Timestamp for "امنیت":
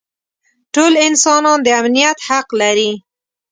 1.79-2.17